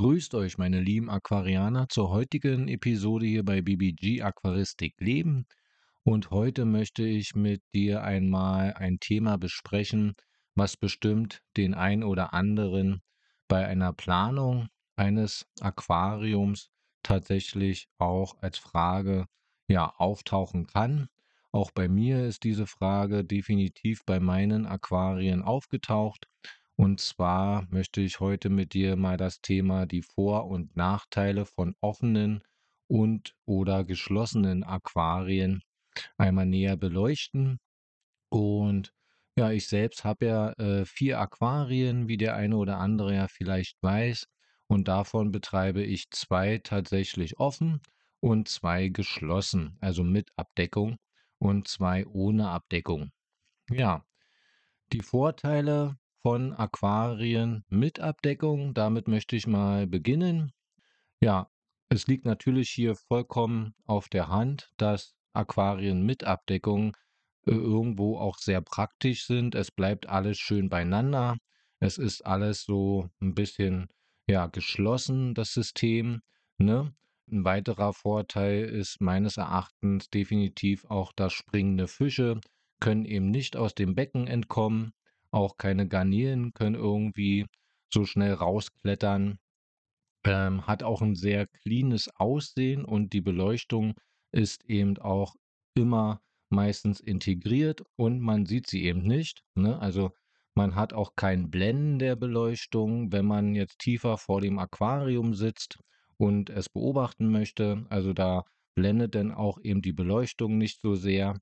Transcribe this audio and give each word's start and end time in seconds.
Grüßt 0.00 0.34
euch, 0.34 0.56
meine 0.56 0.80
lieben 0.80 1.10
Aquarianer, 1.10 1.90
zur 1.90 2.08
heutigen 2.08 2.68
Episode 2.68 3.26
hier 3.26 3.44
bei 3.44 3.60
BBG 3.60 4.22
Aquaristik 4.22 4.94
Leben. 4.98 5.44
Und 6.04 6.30
heute 6.30 6.64
möchte 6.64 7.02
ich 7.02 7.34
mit 7.34 7.60
dir 7.74 8.02
einmal 8.02 8.72
ein 8.72 8.98
Thema 8.98 9.36
besprechen, 9.36 10.14
was 10.54 10.78
bestimmt 10.78 11.42
den 11.58 11.74
ein 11.74 12.02
oder 12.02 12.32
anderen 12.32 13.02
bei 13.46 13.66
einer 13.66 13.92
Planung 13.92 14.68
eines 14.96 15.44
Aquariums 15.60 16.70
tatsächlich 17.02 17.86
auch 17.98 18.40
als 18.40 18.56
Frage 18.56 19.26
ja 19.68 19.92
auftauchen 19.98 20.66
kann. 20.66 21.08
Auch 21.52 21.72
bei 21.72 21.88
mir 21.88 22.24
ist 22.24 22.44
diese 22.44 22.66
Frage 22.66 23.22
definitiv 23.22 24.06
bei 24.06 24.18
meinen 24.18 24.64
Aquarien 24.64 25.42
aufgetaucht 25.42 26.26
und 26.80 26.98
zwar 26.98 27.66
möchte 27.68 28.00
ich 28.00 28.20
heute 28.20 28.48
mit 28.48 28.72
dir 28.72 28.96
mal 28.96 29.18
das 29.18 29.42
Thema 29.42 29.84
die 29.84 30.00
Vor- 30.00 30.46
und 30.46 30.76
Nachteile 30.76 31.44
von 31.44 31.74
offenen 31.82 32.42
und 32.86 33.36
oder 33.44 33.84
geschlossenen 33.84 34.64
Aquarien 34.64 35.60
einmal 36.16 36.46
näher 36.46 36.78
beleuchten. 36.78 37.60
Und 38.30 38.94
ja, 39.36 39.50
ich 39.50 39.68
selbst 39.68 40.04
habe 40.04 40.24
ja 40.24 40.52
äh, 40.52 40.86
vier 40.86 41.20
Aquarien, 41.20 42.08
wie 42.08 42.16
der 42.16 42.34
eine 42.34 42.56
oder 42.56 42.78
andere 42.78 43.14
ja 43.14 43.28
vielleicht 43.28 43.76
weiß. 43.82 44.26
Und 44.66 44.88
davon 44.88 45.32
betreibe 45.32 45.82
ich 45.82 46.08
zwei 46.08 46.56
tatsächlich 46.64 47.38
offen 47.38 47.82
und 48.20 48.48
zwei 48.48 48.88
geschlossen, 48.88 49.76
also 49.82 50.02
mit 50.02 50.30
Abdeckung 50.36 50.96
und 51.36 51.68
zwei 51.68 52.06
ohne 52.06 52.48
Abdeckung. 52.48 53.10
Ja, 53.68 54.02
die 54.94 55.02
Vorteile 55.02 55.98
von 56.22 56.52
Aquarien 56.52 57.64
mit 57.68 58.00
Abdeckung. 58.00 58.74
Damit 58.74 59.08
möchte 59.08 59.36
ich 59.36 59.46
mal 59.46 59.86
beginnen. 59.86 60.52
Ja, 61.20 61.50
es 61.88 62.06
liegt 62.06 62.24
natürlich 62.24 62.70
hier 62.70 62.94
vollkommen 62.94 63.74
auf 63.86 64.08
der 64.08 64.28
Hand, 64.28 64.70
dass 64.76 65.14
Aquarien 65.32 66.04
mit 66.04 66.24
Abdeckung 66.24 66.96
äh, 67.46 67.52
irgendwo 67.52 68.18
auch 68.18 68.38
sehr 68.38 68.60
praktisch 68.60 69.26
sind. 69.26 69.54
Es 69.54 69.70
bleibt 69.70 70.08
alles 70.08 70.38
schön 70.38 70.68
beieinander. 70.68 71.36
Es 71.78 71.98
ist 71.98 72.26
alles 72.26 72.62
so 72.62 73.08
ein 73.20 73.34
bisschen 73.34 73.88
ja 74.28 74.46
geschlossen, 74.46 75.34
das 75.34 75.52
System. 75.52 76.20
Ne? 76.58 76.94
Ein 77.30 77.44
weiterer 77.44 77.92
Vorteil 77.92 78.64
ist 78.64 79.00
meines 79.00 79.36
Erachtens 79.36 80.10
definitiv 80.10 80.84
auch, 80.86 81.12
dass 81.12 81.32
springende 81.32 81.88
Fische 81.88 82.40
können 82.80 83.04
eben 83.04 83.30
nicht 83.30 83.56
aus 83.56 83.74
dem 83.74 83.94
Becken 83.94 84.26
entkommen. 84.26 84.92
Auch 85.30 85.56
keine 85.56 85.88
Garnelen 85.88 86.52
können 86.52 86.74
irgendwie 86.74 87.46
so 87.92 88.04
schnell 88.04 88.34
rausklettern. 88.34 89.38
Ähm, 90.24 90.66
hat 90.66 90.82
auch 90.82 91.00
ein 91.02 91.14
sehr 91.14 91.46
cleanes 91.46 92.08
Aussehen 92.16 92.84
und 92.84 93.12
die 93.12 93.22
Beleuchtung 93.22 93.94
ist 94.32 94.64
eben 94.66 94.98
auch 94.98 95.34
immer 95.74 96.20
meistens 96.50 97.00
integriert 97.00 97.82
und 97.96 98.20
man 98.20 98.44
sieht 98.44 98.68
sie 98.68 98.84
eben 98.84 99.02
nicht. 99.02 99.42
Ne? 99.54 99.78
Also 99.78 100.10
man 100.54 100.74
hat 100.74 100.92
auch 100.92 101.14
kein 101.16 101.50
Blenden 101.50 101.98
der 101.98 102.16
Beleuchtung, 102.16 103.12
wenn 103.12 103.24
man 103.24 103.54
jetzt 103.54 103.78
tiefer 103.78 104.18
vor 104.18 104.40
dem 104.40 104.58
Aquarium 104.58 105.32
sitzt 105.34 105.78
und 106.16 106.50
es 106.50 106.68
beobachten 106.68 107.30
möchte. 107.30 107.86
Also 107.88 108.12
da 108.12 108.44
blendet 108.74 109.14
dann 109.14 109.32
auch 109.32 109.58
eben 109.62 109.80
die 109.80 109.92
Beleuchtung 109.92 110.58
nicht 110.58 110.80
so 110.80 110.94
sehr. 110.94 111.38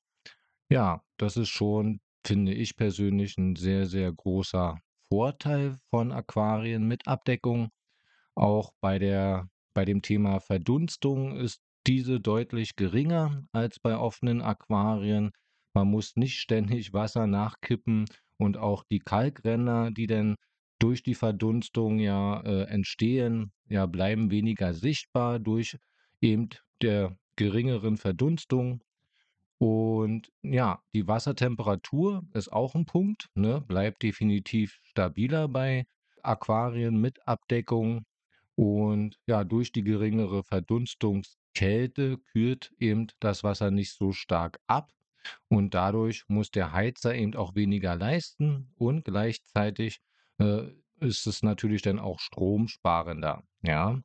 Ja, 0.70 1.02
das 1.16 1.36
ist 1.36 1.48
schon 1.48 2.00
finde 2.28 2.52
ich 2.52 2.76
persönlich 2.76 3.38
ein 3.38 3.56
sehr, 3.56 3.86
sehr 3.86 4.12
großer 4.12 4.78
Vorteil 5.10 5.78
von 5.88 6.12
Aquarien 6.12 6.86
mit 6.86 7.08
Abdeckung. 7.08 7.70
Auch 8.34 8.70
bei 8.82 8.98
der 8.98 9.48
bei 9.74 9.86
dem 9.86 10.02
Thema 10.02 10.38
Verdunstung 10.38 11.38
ist 11.38 11.62
diese 11.86 12.20
deutlich 12.20 12.76
geringer 12.76 13.44
als 13.52 13.80
bei 13.80 13.96
offenen 13.96 14.42
Aquarien. 14.42 15.30
Man 15.72 15.88
muss 15.88 16.16
nicht 16.16 16.38
ständig 16.38 16.92
Wasser 16.92 17.26
nachkippen 17.26 18.04
und 18.36 18.58
auch 18.58 18.84
die 18.90 18.98
Kalkränder, 18.98 19.90
die 19.90 20.06
dann 20.06 20.34
durch 20.78 21.02
die 21.02 21.14
Verdunstung 21.14 21.98
ja 21.98 22.42
äh, 22.42 22.64
entstehen, 22.64 23.52
ja 23.70 23.86
bleiben 23.86 24.30
weniger 24.30 24.74
sichtbar 24.74 25.38
durch 25.38 25.78
eben 26.20 26.50
der 26.82 27.16
geringeren 27.36 27.96
Verdunstung. 27.96 28.82
Und 29.58 30.30
ja, 30.42 30.80
die 30.94 31.08
Wassertemperatur 31.08 32.22
ist 32.32 32.52
auch 32.52 32.74
ein 32.74 32.86
Punkt, 32.86 33.28
ne? 33.34 33.60
Bleibt 33.60 34.02
definitiv 34.02 34.78
stabiler 34.84 35.48
bei 35.48 35.86
Aquarien 36.22 37.00
mit 37.00 37.26
Abdeckung. 37.26 38.04
Und 38.54 39.18
ja, 39.26 39.44
durch 39.44 39.72
die 39.72 39.84
geringere 39.84 40.44
Verdunstungskälte 40.44 42.18
kühlt 42.32 42.72
eben 42.78 43.08
das 43.20 43.44
Wasser 43.44 43.70
nicht 43.70 43.92
so 43.94 44.12
stark 44.12 44.60
ab. 44.66 44.90
Und 45.48 45.74
dadurch 45.74 46.24
muss 46.28 46.50
der 46.50 46.72
Heizer 46.72 47.14
eben 47.14 47.34
auch 47.34 47.54
weniger 47.54 47.96
leisten 47.96 48.72
und 48.76 49.04
gleichzeitig 49.04 50.00
äh, 50.38 50.68
ist 51.00 51.26
es 51.26 51.42
natürlich 51.42 51.82
dann 51.82 51.98
auch 51.98 52.18
stromsparender. 52.20 53.42
Ja, 53.62 54.00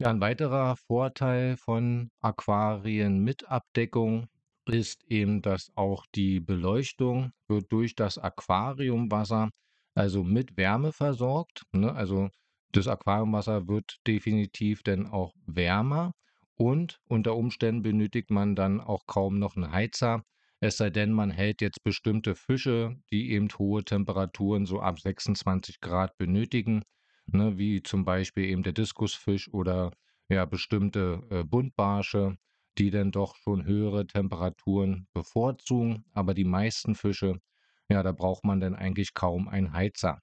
ja, 0.00 0.10
ein 0.10 0.20
weiterer 0.20 0.76
Vorteil 0.76 1.56
von 1.56 2.10
Aquarien 2.20 3.18
mit 3.18 3.48
Abdeckung 3.50 4.28
ist 4.66 5.04
eben, 5.08 5.42
dass 5.42 5.72
auch 5.74 6.06
die 6.14 6.40
Beleuchtung 6.40 7.32
wird 7.48 7.72
durch 7.72 7.96
das 7.96 8.18
Aquariumwasser, 8.18 9.50
also 9.94 10.22
mit 10.22 10.56
Wärme 10.56 10.92
versorgt. 10.92 11.62
Ne? 11.72 11.92
Also 11.92 12.28
das 12.72 12.86
Aquariumwasser 12.86 13.66
wird 13.66 13.96
definitiv 14.06 14.82
dann 14.82 15.06
auch 15.06 15.32
wärmer 15.46 16.12
und 16.54 17.00
unter 17.08 17.34
Umständen 17.34 17.82
benötigt 17.82 18.30
man 18.30 18.54
dann 18.54 18.80
auch 18.80 19.06
kaum 19.06 19.38
noch 19.38 19.56
einen 19.56 19.72
Heizer. 19.72 20.22
Es 20.60 20.76
sei 20.76 20.90
denn, 20.90 21.12
man 21.12 21.30
hält 21.30 21.60
jetzt 21.60 21.82
bestimmte 21.82 22.34
Fische, 22.34 22.96
die 23.10 23.32
eben 23.32 23.48
hohe 23.58 23.84
Temperaturen 23.84 24.66
so 24.66 24.80
ab 24.80 25.00
26 25.00 25.80
Grad 25.80 26.16
benötigen 26.18 26.82
ne, 27.32 27.58
wie 27.58 27.82
zum 27.82 28.04
Beispiel 28.04 28.44
eben 28.46 28.62
der 28.62 28.72
Diskusfisch 28.72 29.48
oder 29.52 29.92
ja 30.28 30.44
bestimmte 30.44 31.22
äh, 31.30 31.44
Buntbarsche, 31.44 32.36
die 32.78 32.90
dann 32.90 33.10
doch 33.12 33.36
schon 33.36 33.64
höhere 33.64 34.06
Temperaturen 34.06 35.08
bevorzugen. 35.12 36.04
Aber 36.12 36.34
die 36.34 36.44
meisten 36.44 36.94
Fische, 36.94 37.40
ja, 37.88 38.02
da 38.02 38.12
braucht 38.12 38.44
man 38.44 38.60
dann 38.60 38.74
eigentlich 38.74 39.14
kaum 39.14 39.48
einen 39.48 39.72
Heizer. 39.72 40.20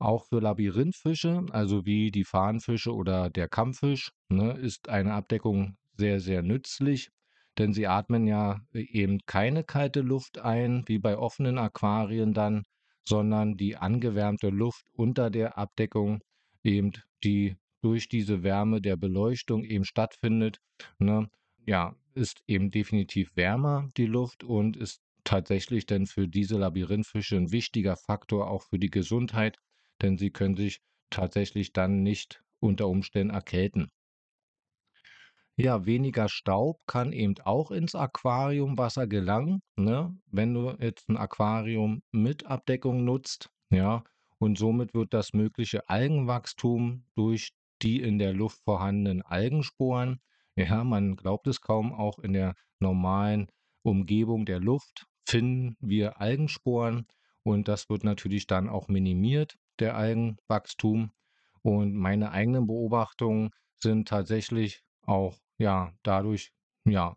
Auch 0.00 0.26
für 0.26 0.40
Labyrinthfische, 0.40 1.46
also 1.50 1.84
wie 1.84 2.10
die 2.10 2.24
Fahnenfische 2.24 2.94
oder 2.94 3.30
der 3.30 3.48
Kampffisch, 3.48 4.12
ne, 4.28 4.52
ist 4.52 4.88
eine 4.88 5.12
Abdeckung 5.14 5.76
sehr, 5.92 6.20
sehr 6.20 6.42
nützlich, 6.42 7.10
denn 7.58 7.72
sie 7.72 7.86
atmen 7.88 8.26
ja 8.28 8.60
äh, 8.72 8.80
eben 8.80 9.18
keine 9.26 9.64
kalte 9.64 10.00
Luft 10.00 10.38
ein, 10.38 10.84
wie 10.86 10.98
bei 10.98 11.18
offenen 11.18 11.58
Aquarien 11.58 12.32
dann, 12.32 12.62
sondern 13.08 13.56
die 13.56 13.76
angewärmte 13.76 14.50
Luft 14.50 14.84
unter 14.92 15.30
der 15.30 15.56
Abdeckung 15.58 16.20
eben 16.62 16.92
die 17.24 17.56
durch 17.80 18.08
diese 18.08 18.42
Wärme 18.42 18.80
der 18.80 18.96
Beleuchtung 18.96 19.64
eben 19.64 19.84
stattfindet, 19.84 20.60
ne, 20.98 21.28
ja, 21.64 21.94
ist 22.14 22.42
eben 22.46 22.70
definitiv 22.70 23.30
wärmer 23.34 23.88
die 23.96 24.06
Luft 24.06 24.44
und 24.44 24.76
ist 24.76 25.00
tatsächlich 25.24 25.86
dann 25.86 26.06
für 26.06 26.28
diese 26.28 26.58
Labyrinthfische 26.58 27.36
ein 27.36 27.52
wichtiger 27.52 27.96
Faktor 27.96 28.50
auch 28.50 28.62
für 28.64 28.78
die 28.78 28.90
Gesundheit, 28.90 29.56
denn 30.02 30.18
sie 30.18 30.30
können 30.30 30.56
sich 30.56 30.80
tatsächlich 31.10 31.72
dann 31.72 32.02
nicht 32.02 32.42
unter 32.60 32.88
Umständen 32.88 33.32
erkälten. 33.34 33.88
Ja, 35.60 35.86
weniger 35.86 36.28
Staub 36.28 36.78
kann 36.86 37.12
eben 37.12 37.34
auch 37.42 37.72
ins 37.72 37.96
Aquariumwasser 37.96 39.08
gelangen, 39.08 39.60
ne? 39.74 40.16
Wenn 40.30 40.54
du 40.54 40.70
jetzt 40.78 41.08
ein 41.08 41.16
Aquarium 41.16 42.00
mit 42.12 42.46
Abdeckung 42.46 43.04
nutzt, 43.04 43.50
ja, 43.68 44.04
und 44.38 44.56
somit 44.56 44.94
wird 44.94 45.12
das 45.12 45.32
mögliche 45.32 45.88
Algenwachstum 45.88 47.04
durch 47.16 47.50
die 47.82 48.00
in 48.00 48.20
der 48.20 48.34
Luft 48.34 48.60
vorhandenen 48.62 49.20
Algensporen, 49.22 50.20
ja, 50.54 50.84
man 50.84 51.16
glaubt 51.16 51.48
es 51.48 51.60
kaum, 51.60 51.92
auch 51.92 52.20
in 52.20 52.34
der 52.34 52.54
normalen 52.78 53.48
Umgebung 53.82 54.46
der 54.46 54.60
Luft 54.60 55.06
finden 55.26 55.76
wir 55.80 56.20
Algensporen 56.20 57.08
und 57.42 57.66
das 57.66 57.88
wird 57.88 58.04
natürlich 58.04 58.46
dann 58.46 58.68
auch 58.68 58.86
minimiert, 58.86 59.56
der 59.80 59.96
Algenwachstum. 59.96 61.10
Und 61.62 61.94
meine 61.94 62.30
eigenen 62.30 62.68
Beobachtungen 62.68 63.50
sind 63.74 64.06
tatsächlich 64.06 64.82
auch 65.04 65.36
ja, 65.58 65.92
dadurch, 66.02 66.52
ja, 66.84 67.16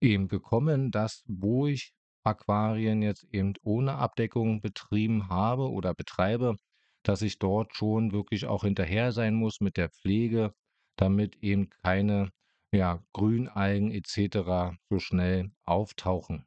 eben 0.00 0.28
gekommen, 0.28 0.90
dass 0.90 1.22
wo 1.26 1.66
ich 1.66 1.92
Aquarien 2.24 3.02
jetzt 3.02 3.24
eben 3.32 3.54
ohne 3.62 3.94
Abdeckung 3.96 4.60
betrieben 4.60 5.28
habe 5.28 5.70
oder 5.70 5.94
betreibe, 5.94 6.56
dass 7.02 7.22
ich 7.22 7.38
dort 7.38 7.74
schon 7.76 8.12
wirklich 8.12 8.46
auch 8.46 8.64
hinterher 8.64 9.12
sein 9.12 9.34
muss 9.34 9.60
mit 9.60 9.76
der 9.76 9.90
Pflege, 9.90 10.52
damit 10.96 11.36
eben 11.42 11.70
keine 11.70 12.30
ja, 12.72 13.02
Grünalgen 13.12 13.92
etc. 13.92 14.76
so 14.90 14.98
schnell 14.98 15.52
auftauchen. 15.64 16.46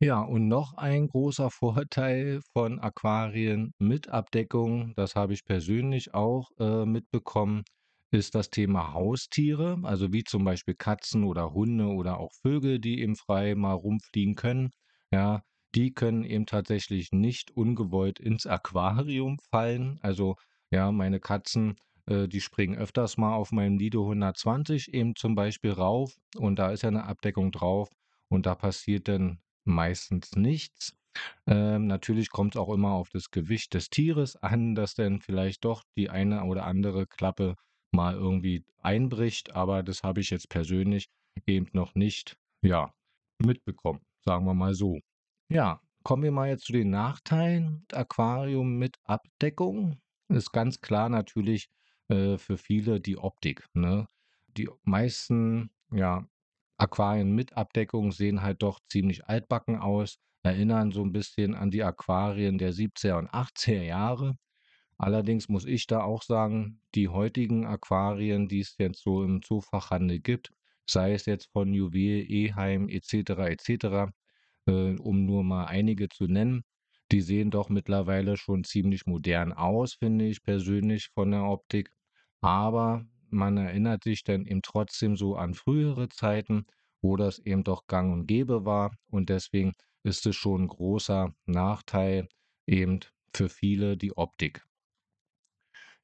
Ja, 0.00 0.20
und 0.20 0.46
noch 0.46 0.74
ein 0.74 1.08
großer 1.08 1.50
Vorteil 1.50 2.40
von 2.52 2.78
Aquarien 2.78 3.72
mit 3.78 4.08
Abdeckung, 4.08 4.94
das 4.94 5.16
habe 5.16 5.32
ich 5.32 5.44
persönlich 5.44 6.14
auch 6.14 6.50
äh, 6.58 6.86
mitbekommen, 6.86 7.64
ist 8.10 8.34
das 8.34 8.50
Thema 8.50 8.92
Haustiere, 8.92 9.78
also 9.82 10.12
wie 10.12 10.24
zum 10.24 10.44
Beispiel 10.44 10.74
Katzen 10.74 11.24
oder 11.24 11.52
Hunde 11.52 11.88
oder 11.88 12.18
auch 12.18 12.32
Vögel, 12.42 12.78
die 12.78 13.00
eben 13.00 13.16
frei 13.16 13.54
mal 13.54 13.74
rumfliegen 13.74 14.34
können. 14.34 14.70
Ja, 15.12 15.42
die 15.74 15.92
können 15.92 16.24
eben 16.24 16.46
tatsächlich 16.46 17.12
nicht 17.12 17.50
ungewollt 17.50 18.18
ins 18.18 18.46
Aquarium 18.46 19.38
fallen. 19.50 19.98
Also 20.02 20.36
ja, 20.70 20.90
meine 20.92 21.20
Katzen, 21.20 21.76
äh, 22.06 22.28
die 22.28 22.40
springen 22.40 22.78
öfters 22.78 23.16
mal 23.18 23.34
auf 23.34 23.52
meinem 23.52 23.78
Lido 23.78 24.06
120 24.06 24.94
eben 24.94 25.14
zum 25.14 25.34
Beispiel 25.34 25.72
rauf 25.72 26.14
und 26.36 26.58
da 26.58 26.70
ist 26.70 26.82
ja 26.82 26.88
eine 26.88 27.04
Abdeckung 27.04 27.52
drauf 27.52 27.90
und 28.28 28.46
da 28.46 28.54
passiert 28.54 29.08
dann 29.08 29.40
meistens 29.64 30.32
nichts. 30.36 30.94
Ähm, 31.46 31.86
natürlich 31.86 32.30
kommt 32.30 32.54
es 32.54 32.60
auch 32.60 32.72
immer 32.72 32.92
auf 32.92 33.08
das 33.10 33.30
Gewicht 33.30 33.74
des 33.74 33.90
Tieres 33.90 34.36
an, 34.36 34.74
dass 34.74 34.94
dann 34.94 35.20
vielleicht 35.20 35.64
doch 35.64 35.82
die 35.96 36.10
eine 36.10 36.44
oder 36.44 36.64
andere 36.64 37.06
Klappe 37.06 37.56
mal 37.92 38.14
irgendwie 38.14 38.64
einbricht, 38.82 39.54
aber 39.54 39.82
das 39.82 40.02
habe 40.02 40.20
ich 40.20 40.30
jetzt 40.30 40.48
persönlich 40.48 41.08
eben 41.46 41.68
noch 41.72 41.94
nicht, 41.94 42.36
ja, 42.62 42.92
mitbekommen, 43.38 44.00
sagen 44.24 44.44
wir 44.44 44.54
mal 44.54 44.74
so. 44.74 44.98
Ja, 45.48 45.80
kommen 46.02 46.22
wir 46.22 46.32
mal 46.32 46.48
jetzt 46.48 46.64
zu 46.64 46.72
den 46.72 46.90
Nachteilen. 46.90 47.86
Aquarium 47.92 48.76
mit 48.76 48.98
Abdeckung 49.04 50.00
ist 50.28 50.52
ganz 50.52 50.80
klar 50.80 51.08
natürlich 51.08 51.68
äh, 52.08 52.38
für 52.38 52.58
viele 52.58 53.00
die 53.00 53.18
Optik. 53.18 53.66
Ne? 53.74 54.06
Die 54.56 54.68
meisten, 54.82 55.70
ja, 55.92 56.26
Aquarien 56.78 57.34
mit 57.34 57.56
Abdeckung 57.56 58.12
sehen 58.12 58.42
halt 58.42 58.62
doch 58.62 58.80
ziemlich 58.88 59.26
altbacken 59.26 59.76
aus, 59.76 60.18
erinnern 60.42 60.92
so 60.92 61.02
ein 61.02 61.12
bisschen 61.12 61.54
an 61.54 61.70
die 61.70 61.82
Aquarien 61.82 62.58
der 62.58 62.72
70er 62.72 63.18
und 63.18 63.30
80er 63.30 63.82
Jahre. 63.82 64.36
Allerdings 64.98 65.48
muss 65.48 65.64
ich 65.64 65.86
da 65.86 66.02
auch 66.02 66.22
sagen, 66.22 66.80
die 66.94 67.08
heutigen 67.08 67.64
Aquarien, 67.66 68.48
die 68.48 68.60
es 68.60 68.74
jetzt 68.78 69.02
so 69.02 69.22
im 69.22 69.42
Zoofachhandel 69.42 70.18
gibt, 70.18 70.52
sei 70.90 71.14
es 71.14 71.26
jetzt 71.26 71.50
von 71.52 71.72
Juwel, 71.72 72.28
Eheim 72.28 72.88
etc. 72.88 73.30
etc., 73.46 74.10
äh, 74.66 74.96
um 74.96 75.24
nur 75.24 75.44
mal 75.44 75.66
einige 75.66 76.08
zu 76.08 76.24
nennen, 76.26 76.64
die 77.12 77.20
sehen 77.20 77.50
doch 77.50 77.68
mittlerweile 77.68 78.36
schon 78.36 78.64
ziemlich 78.64 79.06
modern 79.06 79.52
aus, 79.52 79.94
finde 79.94 80.26
ich 80.26 80.42
persönlich 80.42 81.08
von 81.14 81.30
der 81.30 81.44
Optik. 81.44 81.90
Aber 82.40 83.06
man 83.30 83.56
erinnert 83.56 84.04
sich 84.04 84.24
dann 84.24 84.46
eben 84.46 84.62
trotzdem 84.62 85.16
so 85.16 85.36
an 85.36 85.54
frühere 85.54 86.08
Zeiten, 86.08 86.66
wo 87.00 87.16
das 87.16 87.38
eben 87.38 87.64
doch 87.64 87.86
gang 87.86 88.12
und 88.12 88.26
gäbe 88.26 88.64
war. 88.64 88.94
Und 89.10 89.30
deswegen 89.30 89.74
ist 90.02 90.26
es 90.26 90.36
schon 90.36 90.64
ein 90.64 90.68
großer 90.68 91.34
Nachteil 91.46 92.28
eben 92.66 93.00
für 93.32 93.48
viele 93.48 93.96
die 93.96 94.16
Optik. 94.16 94.67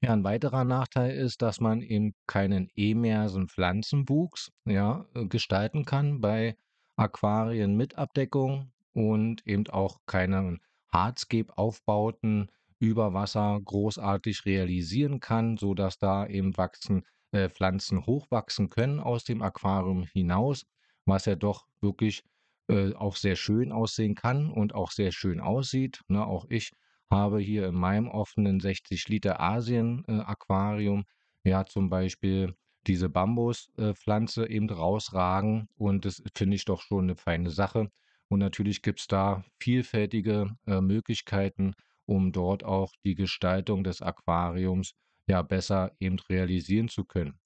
Ja, 0.04 0.12
ein 0.12 0.22
weiterer 0.22 0.64
Nachteil 0.64 1.16
ist, 1.16 1.40
dass 1.40 1.60
man 1.60 1.80
eben 1.80 2.12
keinen 2.26 2.68
emersen 2.76 3.48
Pflanzenwuchs, 3.48 4.52
ja, 4.66 5.06
äh, 5.14 5.24
gestalten 5.24 5.86
kann 5.86 6.20
bei 6.20 6.58
Aquarien 6.96 7.74
mit 7.74 7.96
Abdeckung 7.96 8.70
und 8.92 9.46
eben 9.46 9.66
auch 9.68 10.00
keine 10.04 10.58
Hardscape-Aufbauten 10.92 12.50
über 12.78 13.14
Wasser 13.14 13.58
großartig 13.64 14.44
realisieren 14.44 15.20
kann, 15.20 15.56
sodass 15.56 15.96
da 15.96 16.26
eben 16.26 16.54
wachsen, 16.58 17.06
äh, 17.32 17.48
Pflanzen 17.48 18.04
hochwachsen 18.04 18.68
können 18.68 19.00
aus 19.00 19.24
dem 19.24 19.40
Aquarium 19.40 20.04
hinaus, 20.12 20.66
was 21.06 21.24
ja 21.24 21.34
doch 21.34 21.64
wirklich 21.80 22.22
äh, 22.68 22.92
auch 22.92 23.16
sehr 23.16 23.36
schön 23.36 23.72
aussehen 23.72 24.14
kann 24.16 24.50
und 24.50 24.74
auch 24.74 24.90
sehr 24.90 25.12
schön 25.12 25.40
aussieht. 25.40 26.02
Ne, 26.08 26.26
auch 26.26 26.44
ich 26.50 26.72
habe 27.10 27.38
hier 27.40 27.68
in 27.68 27.74
meinem 27.74 28.08
offenen 28.08 28.60
60 28.60 29.08
Liter 29.08 29.40
Asien-Aquarium 29.40 31.04
äh, 31.44 31.50
ja 31.50 31.64
zum 31.64 31.90
Beispiel 31.90 32.54
diese 32.86 33.08
Bambuspflanze 33.08 34.48
eben 34.48 34.68
rausragen 34.68 35.68
und 35.76 36.04
das 36.04 36.22
finde 36.34 36.56
ich 36.56 36.64
doch 36.64 36.82
schon 36.82 37.04
eine 37.04 37.16
feine 37.16 37.50
Sache. 37.50 37.88
Und 38.28 38.40
natürlich 38.40 38.82
gibt 38.82 39.00
es 39.00 39.06
da 39.06 39.44
vielfältige 39.60 40.56
äh, 40.66 40.80
Möglichkeiten, 40.80 41.74
um 42.06 42.32
dort 42.32 42.64
auch 42.64 42.92
die 43.04 43.14
Gestaltung 43.14 43.84
des 43.84 44.02
Aquariums 44.02 44.94
ja 45.26 45.42
besser 45.42 45.92
eben 45.98 46.18
realisieren 46.28 46.88
zu 46.88 47.04
können. 47.04 47.38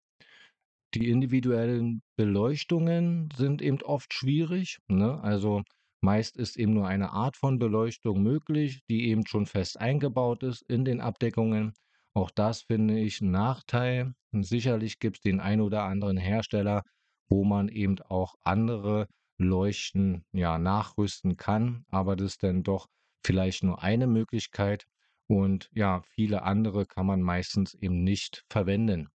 Die 0.94 1.11
individuellen 1.11 2.02
Beleuchtungen 2.16 3.28
sind 3.37 3.61
eben 3.61 3.82
oft 3.82 4.14
schwierig. 4.14 4.78
Ne? 4.88 5.20
Also 5.22 5.62
meist 6.00 6.36
ist 6.36 6.56
eben 6.56 6.74
nur 6.74 6.86
eine 6.86 7.10
Art 7.10 7.36
von 7.36 7.58
Beleuchtung 7.58 8.22
möglich, 8.22 8.80
die 8.88 9.08
eben 9.08 9.26
schon 9.26 9.46
fest 9.46 9.80
eingebaut 9.80 10.42
ist 10.42 10.62
in 10.62 10.84
den 10.84 11.00
Abdeckungen. 11.00 11.72
Auch 12.14 12.30
das 12.30 12.62
finde 12.62 12.98
ich 12.98 13.20
ein 13.20 13.30
Nachteil. 13.30 14.14
Und 14.32 14.44
sicherlich 14.44 14.98
gibt 14.98 15.18
es 15.18 15.22
den 15.22 15.40
ein 15.40 15.60
oder 15.60 15.84
anderen 15.84 16.16
Hersteller, 16.16 16.82
wo 17.28 17.44
man 17.44 17.68
eben 17.68 18.00
auch 18.00 18.34
andere 18.42 19.06
Leuchten 19.38 20.24
ja 20.32 20.58
nachrüsten 20.58 21.36
kann, 21.36 21.84
aber 21.88 22.16
das 22.16 22.32
ist 22.32 22.42
dann 22.42 22.64
doch 22.64 22.88
vielleicht 23.24 23.62
nur 23.62 23.82
eine 23.82 24.06
Möglichkeit 24.06 24.86
und 25.28 25.70
ja, 25.72 26.02
viele 26.14 26.42
andere 26.42 26.86
kann 26.86 27.06
man 27.06 27.22
meistens 27.22 27.74
eben 27.74 28.02
nicht 28.02 28.44
verwenden. 28.48 29.08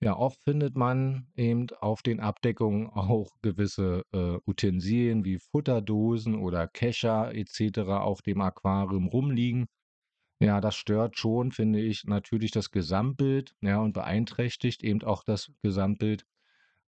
Ja, 0.00 0.16
oft 0.16 0.40
findet 0.44 0.76
man 0.76 1.26
eben 1.34 1.66
auf 1.80 2.02
den 2.02 2.20
Abdeckungen 2.20 2.86
auch 2.94 3.30
gewisse 3.42 4.02
äh, 4.12 4.38
Utensilien 4.46 5.24
wie 5.24 5.38
Futterdosen 5.38 6.36
oder 6.36 6.68
Kescher 6.68 7.34
etc. 7.34 7.80
auf 7.80 8.22
dem 8.22 8.40
Aquarium 8.40 9.08
rumliegen. 9.08 9.66
Ja, 10.40 10.60
das 10.60 10.76
stört 10.76 11.18
schon, 11.18 11.50
finde 11.50 11.80
ich, 11.80 12.04
natürlich 12.04 12.52
das 12.52 12.70
Gesamtbild, 12.70 13.56
ja, 13.60 13.80
und 13.80 13.92
beeinträchtigt 13.92 14.84
eben 14.84 15.02
auch 15.02 15.24
das 15.24 15.50
Gesamtbild. 15.62 16.24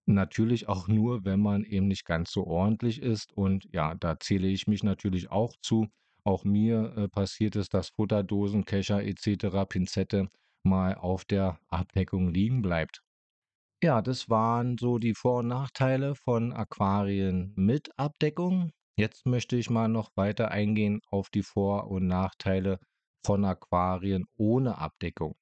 Natürlich 0.06 0.68
auch 0.68 0.88
nur, 0.88 1.24
wenn 1.24 1.40
man 1.40 1.64
eben 1.64 1.88
nicht 1.88 2.04
ganz 2.04 2.32
so 2.32 2.46
ordentlich 2.46 3.00
ist. 3.00 3.32
Und 3.32 3.66
ja, 3.72 3.94
da 3.94 4.18
zähle 4.18 4.48
ich 4.48 4.66
mich 4.66 4.82
natürlich 4.82 5.30
auch 5.30 5.56
zu. 5.62 5.88
Auch 6.24 6.44
mir 6.44 6.94
äh, 6.96 7.08
passiert 7.08 7.56
es, 7.56 7.70
dass 7.70 7.90
Futterdosen, 7.90 8.66
Kescher 8.66 9.02
etc., 9.02 9.66
Pinzette 9.68 10.28
mal 10.64 10.94
auf 10.94 11.24
der 11.24 11.58
Abdeckung 11.68 12.28
liegen 12.28 12.62
bleibt. 12.62 13.02
Ja, 13.82 14.02
das 14.02 14.28
waren 14.28 14.76
so 14.76 14.98
die 14.98 15.14
Vor- 15.14 15.38
und 15.38 15.48
Nachteile 15.48 16.14
von 16.14 16.52
Aquarien 16.52 17.52
mit 17.56 17.98
Abdeckung. 17.98 18.72
Jetzt 18.96 19.24
möchte 19.24 19.56
ich 19.56 19.70
mal 19.70 19.88
noch 19.88 20.10
weiter 20.16 20.50
eingehen 20.50 21.00
auf 21.10 21.30
die 21.30 21.42
Vor- 21.42 21.90
und 21.90 22.06
Nachteile 22.06 22.78
von 23.24 23.44
Aquarien 23.44 24.26
ohne 24.36 24.76
Abdeckung. 24.76 25.34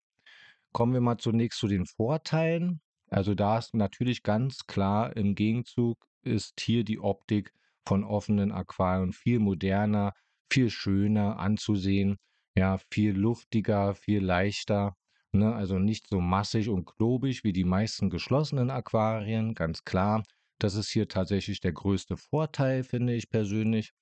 Kommen 0.73 0.93
wir 0.93 1.01
mal 1.01 1.19
zunächst 1.19 1.59
zu 1.59 1.67
den 1.67 1.87
Vorteilen. 1.87 2.81
Also 3.11 3.35
da 3.35 3.59
ist 3.59 3.75
natürlich 3.75 4.23
ganz 4.23 4.67
klar 4.67 5.17
im 5.17 5.35
Gegenzug 5.35 5.99
ist 6.23 6.61
hier 6.61 6.85
die 6.85 7.01
Optik 7.01 7.53
von 7.87 8.05
offenen 8.05 8.53
Aquarien 8.53 9.13
viel 9.13 9.39
moderner, 9.41 10.13
viel 10.53 10.71
schöner 10.71 11.39
anzusehen, 11.39 12.19
ja, 12.57 12.79
viel 12.93 13.13
luftiger, 13.13 13.95
viel 13.95 14.23
leichter 14.23 14.95
Ne? 15.33 15.55
Also 15.55 15.79
nicht 15.79 16.09
so 16.09 16.21
massig 16.21 16.69
und 16.69 16.87
klobig 16.87 17.45
wie 17.45 17.53
die 17.53 17.65
meisten 17.65 18.11
geschlossenen 18.11 18.71
Aquarien, 18.71 19.55
ganz 19.55 19.85
klar. 19.85 20.23
Das 20.59 20.75
ist 20.75 20.91
hier 20.91 21.09
tatsächlich 21.09 21.61
der 21.61 21.73
größte 21.73 22.17
Vorteil, 22.17 22.83
finde 22.83 23.15
ich 23.15 23.31
persönlich. 23.31 23.93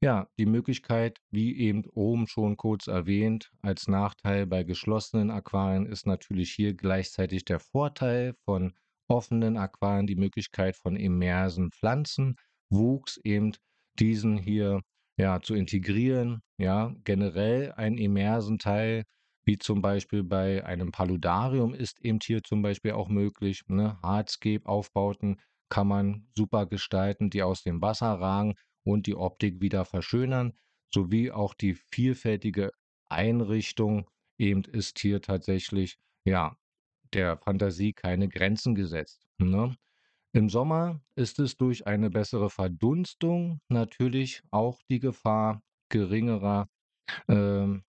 Ja, 0.00 0.26
die 0.38 0.46
Möglichkeit, 0.46 1.18
wie 1.30 1.56
eben 1.58 1.84
oben 1.94 2.26
schon 2.26 2.56
kurz 2.56 2.88
erwähnt, 2.88 3.50
als 3.62 3.86
Nachteil 3.86 4.46
bei 4.46 4.64
geschlossenen 4.64 5.30
Aquarien 5.30 5.86
ist 5.86 6.06
natürlich 6.06 6.50
hier 6.52 6.74
gleichzeitig 6.74 7.44
der 7.44 7.60
Vorteil 7.60 8.34
von 8.44 8.72
offenen 9.08 9.56
Aquarien, 9.56 10.06
die 10.06 10.16
Möglichkeit 10.16 10.76
von 10.76 10.96
immersen 10.96 11.70
Pflanzen, 11.70 12.36
Wuchs 12.68 13.18
eben 13.22 13.52
diesen 13.98 14.38
hier 14.38 14.80
ja 15.16 15.40
zu 15.40 15.54
integrieren. 15.54 16.42
Ja, 16.58 16.94
generell 17.04 17.72
ein 17.72 17.96
immersen 17.98 18.58
Teil 18.58 19.04
wie 19.44 19.58
zum 19.58 19.82
Beispiel 19.82 20.22
bei 20.22 20.64
einem 20.64 20.92
Paludarium 20.92 21.74
ist 21.74 22.00
eben 22.00 22.18
hier 22.22 22.42
zum 22.42 22.62
Beispiel 22.62 22.92
auch 22.92 23.08
möglich. 23.08 23.62
Ne? 23.68 23.98
Hardscape-Aufbauten 24.02 25.40
kann 25.68 25.88
man 25.88 26.28
super 26.36 26.66
gestalten, 26.66 27.30
die 27.30 27.42
aus 27.42 27.62
dem 27.62 27.80
Wasser 27.80 28.12
ragen 28.20 28.54
und 28.84 29.06
die 29.06 29.16
Optik 29.16 29.60
wieder 29.60 29.84
verschönern, 29.84 30.52
sowie 30.92 31.30
auch 31.30 31.54
die 31.54 31.74
vielfältige 31.74 32.70
Einrichtung 33.08 34.08
eben 34.38 34.64
ist 34.64 34.98
hier 34.98 35.20
tatsächlich, 35.20 35.98
ja, 36.24 36.56
der 37.12 37.36
Fantasie 37.38 37.92
keine 37.92 38.28
Grenzen 38.28 38.74
gesetzt. 38.74 39.26
Ne? 39.38 39.76
Im 40.32 40.48
Sommer 40.48 41.00
ist 41.14 41.38
es 41.38 41.56
durch 41.56 41.86
eine 41.86 42.10
bessere 42.10 42.48
Verdunstung 42.48 43.60
natürlich 43.68 44.42
auch 44.50 44.80
die 44.88 45.00
Gefahr 45.00 45.62
geringerer 45.90 46.68
ähm, 47.28 47.84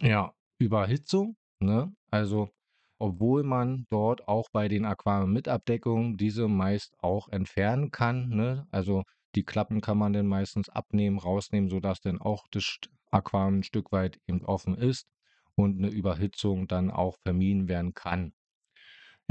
ja, 0.00 0.32
Überhitzung, 0.58 1.36
ne? 1.60 1.92
Also, 2.10 2.50
obwohl 2.98 3.42
man 3.44 3.86
dort 3.90 4.26
auch 4.26 4.48
bei 4.52 4.68
den 4.68 4.84
Aquarien 4.84 5.32
mit 5.32 5.48
Abdeckung 5.48 6.16
diese 6.16 6.48
meist 6.48 6.94
auch 7.00 7.28
entfernen 7.28 7.90
kann, 7.90 8.28
ne? 8.30 8.66
Also, 8.70 9.04
die 9.34 9.44
Klappen 9.44 9.80
kann 9.80 9.98
man 9.98 10.12
dann 10.12 10.26
meistens 10.26 10.68
abnehmen, 10.68 11.18
rausnehmen, 11.18 11.70
sodass 11.70 12.00
dann 12.00 12.20
auch 12.20 12.46
das 12.50 12.78
Aquarium 13.10 13.60
ein 13.60 13.62
Stück 13.62 13.92
weit 13.92 14.18
eben 14.26 14.44
offen 14.44 14.76
ist 14.76 15.06
und 15.54 15.78
eine 15.78 15.88
Überhitzung 15.88 16.66
dann 16.68 16.90
auch 16.90 17.16
vermieden 17.24 17.68
werden 17.68 17.94
kann. 17.94 18.32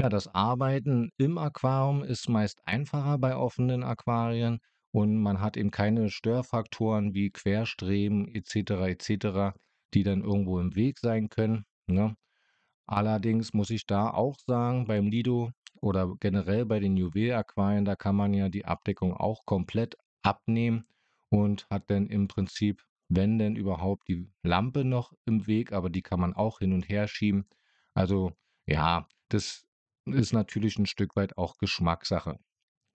Ja, 0.00 0.08
das 0.08 0.32
Arbeiten 0.32 1.10
im 1.18 1.38
Aquarium 1.38 2.04
ist 2.04 2.28
meist 2.28 2.60
einfacher 2.66 3.18
bei 3.18 3.36
offenen 3.36 3.82
Aquarien 3.82 4.60
und 4.92 5.18
man 5.20 5.40
hat 5.40 5.56
eben 5.56 5.70
keine 5.70 6.08
Störfaktoren 6.08 7.14
wie 7.14 7.30
Querstreben 7.30 8.28
etc. 8.28 8.86
etc., 8.86 9.58
die 9.94 10.02
dann 10.02 10.22
irgendwo 10.22 10.60
im 10.60 10.74
Weg 10.74 10.98
sein 10.98 11.28
können. 11.28 11.64
Ne? 11.86 12.16
Allerdings 12.86 13.52
muss 13.52 13.70
ich 13.70 13.86
da 13.86 14.10
auch 14.10 14.38
sagen, 14.46 14.86
beim 14.86 15.08
Lido 15.08 15.50
oder 15.80 16.14
generell 16.20 16.64
bei 16.64 16.80
den 16.80 16.96
Juwel-Aquarien, 16.96 17.84
da 17.84 17.96
kann 17.96 18.16
man 18.16 18.34
ja 18.34 18.48
die 18.48 18.64
Abdeckung 18.64 19.14
auch 19.14 19.44
komplett 19.44 19.96
abnehmen 20.22 20.86
und 21.30 21.66
hat 21.70 21.90
dann 21.90 22.06
im 22.06 22.28
Prinzip, 22.28 22.82
wenn 23.08 23.38
denn 23.38 23.56
überhaupt, 23.56 24.08
die 24.08 24.30
Lampe 24.42 24.84
noch 24.84 25.12
im 25.24 25.46
Weg, 25.46 25.72
aber 25.72 25.90
die 25.90 26.02
kann 26.02 26.20
man 26.20 26.34
auch 26.34 26.58
hin 26.58 26.72
und 26.72 26.88
her 26.88 27.08
schieben. 27.08 27.46
Also 27.94 28.32
ja, 28.66 29.06
das 29.28 29.66
ist 30.06 30.32
natürlich 30.32 30.78
ein 30.78 30.86
Stück 30.86 31.16
weit 31.16 31.36
auch 31.36 31.58
Geschmackssache. 31.58 32.38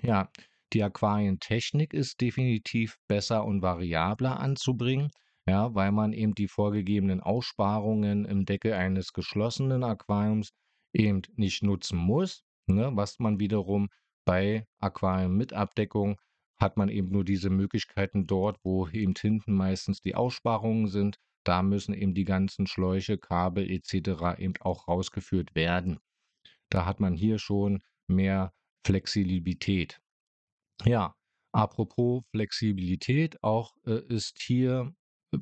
Ja, 0.01 0.29
die 0.73 0.83
Aquarientechnik 0.83 1.93
ist 1.93 2.19
definitiv 2.19 2.97
besser 3.07 3.45
und 3.45 3.61
variabler 3.61 4.39
anzubringen, 4.39 5.11
ja, 5.47 5.73
weil 5.75 5.91
man 5.91 6.13
eben 6.13 6.33
die 6.35 6.47
vorgegebenen 6.47 7.21
Aussparungen 7.21 8.25
im 8.25 8.45
Deckel 8.45 8.73
eines 8.73 9.13
geschlossenen 9.13 9.83
Aquariums 9.83 10.51
eben 10.93 11.21
nicht 11.35 11.63
nutzen 11.63 11.97
muss, 11.97 12.43
ne, 12.67 12.91
was 12.93 13.19
man 13.19 13.39
wiederum 13.39 13.89
bei 14.25 14.65
Aquarien 14.79 15.35
mit 15.35 15.53
Abdeckung 15.53 16.17
hat 16.63 16.77
man 16.77 16.89
eben 16.89 17.09
nur 17.09 17.25
diese 17.25 17.49
Möglichkeiten 17.49 18.25
dort, 18.25 18.57
wo 18.63 18.87
eben 18.87 19.13
hinten 19.19 19.53
meistens 19.53 20.01
die 20.01 20.15
Aussparungen 20.15 20.87
sind. 20.87 21.17
Da 21.43 21.61
müssen 21.61 21.93
eben 21.93 22.13
die 22.13 22.23
ganzen 22.23 22.67
Schläuche, 22.67 23.17
Kabel 23.17 23.69
etc. 23.69 24.39
eben 24.39 24.53
auch 24.61 24.87
rausgeführt 24.87 25.55
werden. 25.55 25.99
Da 26.69 26.85
hat 26.85 27.01
man 27.01 27.15
hier 27.15 27.37
schon 27.37 27.83
mehr 28.07 28.53
Flexibilität. 28.85 29.99
Ja, 30.85 31.15
apropos 31.51 32.23
Flexibilität, 32.31 33.43
auch 33.43 33.75
äh, 33.85 34.01
ist 34.07 34.39
hier 34.41 34.93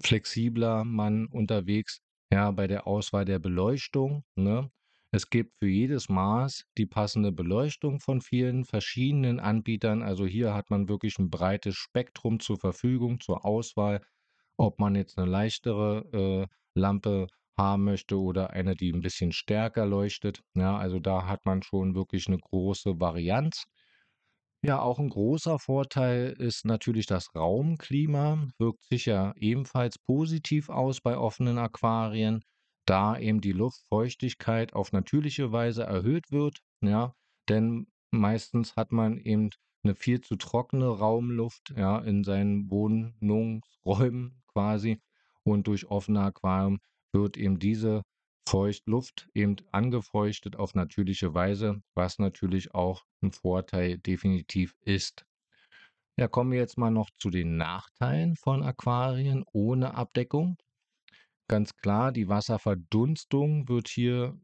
flexibler 0.01 0.83
man 0.83 1.27
unterwegs, 1.27 2.01
ja, 2.31 2.51
bei 2.51 2.67
der 2.67 2.87
Auswahl 2.87 3.25
der 3.25 3.39
Beleuchtung. 3.39 4.23
Ne? 4.35 4.71
Es 5.11 5.29
gibt 5.29 5.57
für 5.59 5.67
jedes 5.67 6.07
Maß 6.07 6.65
die 6.77 6.85
passende 6.85 7.31
Beleuchtung 7.31 7.99
von 7.99 8.21
vielen 8.21 8.63
verschiedenen 8.63 9.39
Anbietern. 9.39 10.01
Also 10.01 10.25
hier 10.25 10.53
hat 10.53 10.69
man 10.69 10.87
wirklich 10.87 11.19
ein 11.19 11.29
breites 11.29 11.75
Spektrum 11.75 12.39
zur 12.39 12.57
Verfügung, 12.57 13.19
zur 13.19 13.45
Auswahl, 13.45 14.01
ob 14.57 14.79
man 14.79 14.95
jetzt 14.95 15.17
eine 15.17 15.29
leichtere 15.29 16.47
äh, 16.47 16.79
Lampe 16.79 17.27
haben 17.57 17.83
möchte 17.83 18.17
oder 18.19 18.51
eine, 18.51 18.75
die 18.75 18.91
ein 18.93 19.01
bisschen 19.01 19.33
stärker 19.33 19.85
leuchtet. 19.85 20.41
Ja, 20.55 20.77
also 20.77 20.99
da 20.99 21.27
hat 21.27 21.45
man 21.45 21.61
schon 21.61 21.95
wirklich 21.95 22.27
eine 22.27 22.37
große 22.37 22.99
Varianz. 22.99 23.65
Ja, 24.63 24.79
auch 24.81 24.99
ein 24.99 25.09
großer 25.09 25.57
Vorteil 25.57 26.35
ist 26.37 26.65
natürlich 26.65 27.07
das 27.07 27.33
Raumklima, 27.35 28.47
wirkt 28.59 28.83
sich 28.83 29.05
ja 29.07 29.33
ebenfalls 29.35 29.97
positiv 29.97 30.69
aus 30.69 31.01
bei 31.01 31.17
offenen 31.17 31.57
Aquarien, 31.57 32.43
da 32.85 33.17
eben 33.17 33.41
die 33.41 33.53
Luftfeuchtigkeit 33.53 34.73
auf 34.73 34.91
natürliche 34.91 35.51
Weise 35.51 35.83
erhöht 35.83 36.31
wird, 36.31 36.59
ja, 36.81 37.13
denn 37.49 37.87
meistens 38.11 38.75
hat 38.75 38.91
man 38.91 39.17
eben 39.17 39.49
eine 39.83 39.95
viel 39.95 40.21
zu 40.21 40.35
trockene 40.35 40.87
Raumluft, 40.89 41.73
ja, 41.75 41.97
in 41.99 42.23
seinen 42.23 42.69
Wohnungsräumen 42.69 44.43
quasi 44.47 45.01
und 45.43 45.65
durch 45.65 45.87
offene 45.87 46.21
Aquarium 46.21 46.79
wird 47.13 47.35
eben 47.35 47.57
diese 47.57 48.03
Feuchtluft 48.47 49.29
eben 49.33 49.55
angefeuchtet 49.71 50.55
auf 50.55 50.75
natürliche 50.75 51.33
Weise, 51.33 51.81
was 51.93 52.19
natürlich 52.19 52.73
auch 52.73 53.05
ein 53.21 53.31
Vorteil 53.31 53.97
definitiv 53.97 54.75
ist. 54.81 55.25
Ja, 56.17 56.27
kommen 56.27 56.51
wir 56.51 56.59
jetzt 56.59 56.77
mal 56.77 56.91
noch 56.91 57.09
zu 57.17 57.29
den 57.29 57.57
Nachteilen 57.57 58.35
von 58.35 58.63
Aquarien 58.63 59.43
ohne 59.53 59.95
Abdeckung. 59.95 60.57
Ganz 61.47 61.75
klar, 61.77 62.11
die 62.11 62.27
Wasserverdunstung 62.27 63.67
wird 63.67 63.87
hier 63.87 64.37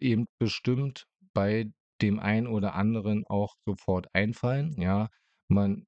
eben 0.00 0.26
bestimmt 0.38 1.06
bei 1.32 1.70
dem 2.02 2.18
einen 2.20 2.46
oder 2.46 2.74
anderen 2.74 3.26
auch 3.26 3.56
sofort 3.64 4.14
einfallen. 4.14 4.80
Ja, 4.80 5.08
man 5.48 5.86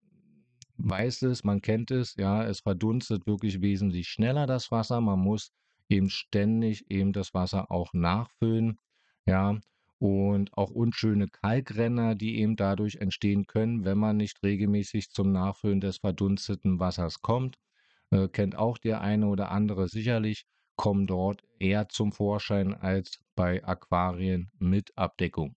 weiß 0.78 1.22
es, 1.22 1.44
man 1.44 1.62
kennt 1.62 1.90
es, 1.90 2.14
ja, 2.16 2.44
es 2.44 2.60
verdunstet 2.60 3.26
wirklich 3.26 3.60
wesentlich 3.60 4.08
schneller 4.08 4.46
das 4.46 4.70
Wasser. 4.70 5.00
Man 5.00 5.20
muss 5.20 5.52
eben 5.88 6.10
ständig 6.10 6.90
eben 6.90 7.12
das 7.12 7.34
Wasser 7.34 7.70
auch 7.70 7.92
nachfüllen, 7.92 8.78
ja, 9.26 9.58
und 9.98 10.56
auch 10.56 10.70
unschöne 10.70 11.28
Kalkrenner, 11.28 12.14
die 12.14 12.38
eben 12.38 12.56
dadurch 12.56 12.96
entstehen 12.96 13.46
können, 13.46 13.84
wenn 13.84 13.98
man 13.98 14.16
nicht 14.16 14.42
regelmäßig 14.42 15.10
zum 15.10 15.32
Nachfüllen 15.32 15.80
des 15.80 15.98
verdunsteten 15.98 16.78
Wassers 16.78 17.22
kommt. 17.22 17.56
Äh, 18.10 18.28
kennt 18.28 18.56
auch 18.56 18.78
der 18.78 19.00
eine 19.00 19.26
oder 19.26 19.50
andere 19.50 19.88
sicherlich, 19.88 20.44
kommen 20.76 21.06
dort 21.06 21.42
eher 21.58 21.88
zum 21.88 22.12
Vorschein 22.12 22.74
als 22.74 23.20
bei 23.34 23.64
Aquarien 23.64 24.50
mit 24.58 24.92
Abdeckung. 24.96 25.56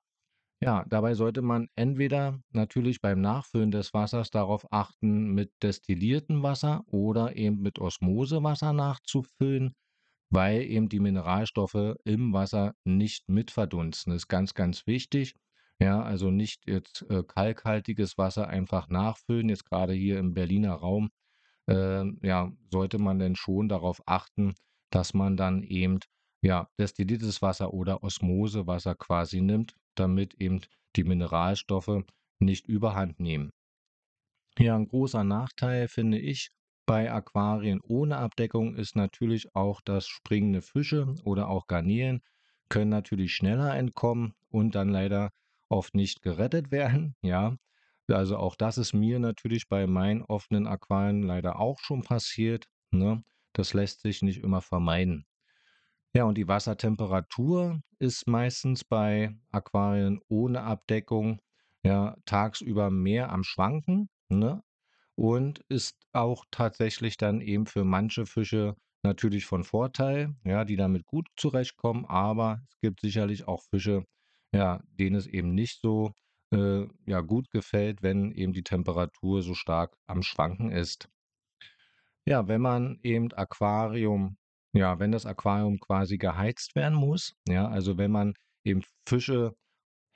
Ja, 0.62 0.86
dabei 0.90 1.14
sollte 1.14 1.42
man 1.42 1.68
entweder 1.76 2.42
natürlich 2.52 3.02
beim 3.02 3.22
Nachfüllen 3.22 3.72
des 3.72 3.94
Wassers 3.94 4.30
darauf 4.30 4.72
achten, 4.72 5.34
mit 5.34 5.52
destilliertem 5.64 6.44
Wasser 6.44 6.84
oder 6.88 7.36
eben 7.36 7.62
mit 7.62 7.80
Osmosewasser 7.80 8.74
nachzufüllen 8.74 9.76
weil 10.30 10.62
eben 10.62 10.90
die 10.90 11.00
Mineralstoffe 11.00 11.96
im 12.04 12.34
Wasser 12.34 12.76
nicht 12.84 13.30
mitverdunsten. 13.30 14.14
Das 14.14 14.24
ist 14.24 14.28
ganz, 14.28 14.54
ganz 14.54 14.86
wichtig. 14.88 15.36
Ja, 15.80 16.02
also 16.02 16.30
nicht 16.30 16.68
jetzt 16.68 17.06
äh, 17.10 17.24
kalkhaltiges 17.24 18.18
Wasser 18.18 18.48
einfach 18.48 18.90
nachfüllen. 18.90 19.50
Jetzt 19.50 19.66
gerade 19.66 19.94
hier 19.94 20.20
im 20.20 20.34
Berliner 20.34 20.74
Raum, 20.74 21.10
äh, 21.68 22.04
ja, 22.22 22.52
sollte 22.70 23.00
man 23.00 23.20
denn 23.20 23.36
schon 23.36 23.70
darauf 23.70 24.02
achten, 24.06 24.56
dass 24.92 25.14
man 25.14 25.38
dann 25.38 25.64
eben 25.64 26.00
ja 26.42 26.70
destilliertes 26.78 27.42
Wasser 27.42 27.74
oder 27.74 28.04
Osmosewasser 28.04 28.96
quasi 28.96 29.42
nimmt, 29.42 29.76
damit 29.96 30.34
eben 30.36 30.62
die 30.96 31.04
Mineralstoffe 31.04 32.04
nicht 32.40 32.68
überhand 32.68 33.20
nehmen. 33.20 33.52
Ja, 34.58 34.76
ein 34.76 34.88
großer 34.88 35.24
Nachteil 35.24 35.88
finde 35.88 36.20
ich 36.20 36.52
bei 36.90 37.12
Aquarien 37.12 37.82
ohne 37.82 38.18
Abdeckung 38.18 38.76
ist 38.76 38.96
natürlich 38.96 39.56
auch, 39.56 39.80
dass 39.80 40.08
springende 40.08 40.64
Fische 40.64 41.14
oder 41.24 41.48
auch 41.48 41.68
Garnelen 41.68 42.24
können 42.68 42.90
natürlich 42.90 43.36
schneller 43.36 43.76
entkommen 43.76 44.34
und 44.50 44.74
dann 44.74 44.90
leider 44.90 45.30
oft 45.70 45.94
nicht 45.94 46.24
gerettet 46.24 46.72
werden. 46.72 47.16
Ja, 47.22 47.56
also 48.08 48.38
auch 48.38 48.56
das 48.56 48.80
ist 48.80 48.94
mir 48.94 49.20
natürlich 49.20 49.70
bei 49.70 49.86
meinen 49.86 50.24
offenen 50.24 50.66
Aquarien 50.66 51.22
leider 51.22 51.60
auch 51.60 51.78
schon 51.78 52.02
passiert. 52.02 52.66
Ne? 52.90 53.24
Das 53.54 53.76
lässt 53.76 54.02
sich 54.02 54.24
nicht 54.24 54.44
immer 54.44 54.62
vermeiden. 54.62 55.28
Ja, 56.16 56.24
und 56.24 56.40
die 56.40 56.48
Wassertemperatur 56.48 57.82
ist 58.00 58.28
meistens 58.28 58.84
bei 58.84 59.38
Aquarien 59.52 60.22
ohne 60.28 60.64
Abdeckung 60.64 61.40
ja 61.84 62.18
tagsüber 62.26 62.90
mehr 62.90 63.30
am 63.30 63.44
Schwanken. 63.44 64.10
Ne? 64.28 64.64
Und 65.20 65.60
ist 65.68 65.98
auch 66.14 66.46
tatsächlich 66.50 67.18
dann 67.18 67.42
eben 67.42 67.66
für 67.66 67.84
manche 67.84 68.26
Fische 68.26 68.78
natürlich 69.04 69.46
von 69.46 69.66
Vorteil, 69.66 70.34
ja, 70.46 70.64
die 70.64 70.78
damit 70.78 71.06
gut 71.06 71.28
zurechtkommen, 71.36 72.06
aber 72.06 72.62
es 72.70 72.80
gibt 72.80 73.02
sicherlich 73.02 73.46
auch 73.46 73.62
Fische, 73.70 74.06
ja, 74.54 74.82
denen 74.94 75.18
es 75.18 75.28
eben 75.28 75.54
nicht 75.54 75.82
so 75.82 76.14
äh, 76.54 76.88
ja, 77.06 77.20
gut 77.20 77.52
gefällt, 77.52 78.02
wenn 78.02 78.32
eben 78.32 78.54
die 78.54 78.64
Temperatur 78.64 79.42
so 79.42 79.56
stark 79.56 79.98
am 80.08 80.24
Schwanken 80.24 80.72
ist. 80.72 81.10
Ja, 82.26 82.48
wenn 82.48 82.62
man 82.62 82.98
eben 83.04 83.34
Aquarium, 83.34 84.38
ja, 84.72 85.00
wenn 85.00 85.12
das 85.12 85.26
Aquarium 85.26 85.82
quasi 85.82 86.18
geheizt 86.18 86.76
werden 86.76 86.98
muss, 86.98 87.34
ja, 87.46 87.68
also 87.68 87.98
wenn 87.98 88.12
man 88.12 88.36
eben 88.64 88.84
Fische 89.06 89.54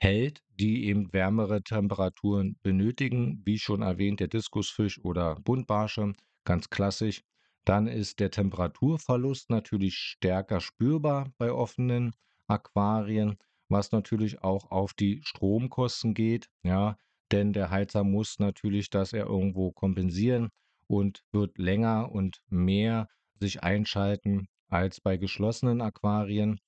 hält, 0.04 0.42
die 0.60 0.84
eben 0.86 1.12
wärmere 1.12 1.62
Temperaturen 1.62 2.56
benötigen, 2.62 3.42
wie 3.44 3.58
schon 3.58 3.82
erwähnt, 3.82 4.20
der 4.20 4.28
Diskusfisch 4.28 5.02
oder 5.04 5.36
Buntbarsche, 5.36 6.12
ganz 6.44 6.70
klassisch. 6.70 7.22
Dann 7.64 7.86
ist 7.86 8.20
der 8.20 8.30
Temperaturverlust 8.30 9.50
natürlich 9.50 9.94
stärker 9.96 10.60
spürbar 10.60 11.32
bei 11.38 11.50
offenen 11.52 12.12
Aquarien, 12.46 13.36
was 13.68 13.90
natürlich 13.92 14.42
auch 14.42 14.70
auf 14.70 14.92
die 14.94 15.20
Stromkosten 15.24 16.14
geht, 16.14 16.48
ja, 16.62 16.96
denn 17.32 17.52
der 17.52 17.70
Heizer 17.70 18.04
muss 18.04 18.38
natürlich 18.38 18.90
das 18.90 19.12
er 19.14 19.26
irgendwo 19.26 19.72
kompensieren 19.72 20.50
und 20.86 21.24
wird 21.32 21.58
länger 21.58 22.12
und 22.12 22.42
mehr 22.48 23.08
sich 23.40 23.62
einschalten 23.62 24.46
als 24.68 25.00
bei 25.00 25.16
geschlossenen 25.16 25.80
Aquarien. 25.80 26.60